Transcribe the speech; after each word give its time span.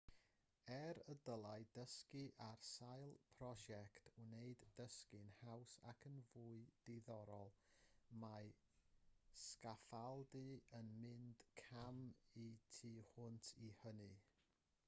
er 0.75 0.99
y 1.13 1.15
dylai 1.25 1.65
dysgu 1.73 2.21
ar 2.45 2.63
sail 2.69 3.11
prosiect 3.33 4.01
wneud 4.23 4.63
dysgu'n 4.79 5.29
haws 5.41 5.75
ac 5.93 6.07
yn 6.11 6.17
fwy 6.31 6.55
diddorol 6.89 7.53
mae 8.25 8.49
sgaffaldu 9.45 10.45
yn 10.81 10.91
mynd 11.05 11.47
cam 11.63 12.03
y 12.49 12.49
tu 12.81 12.93
hwnt 13.15 13.53
i 13.69 13.73
hynny 13.85 14.13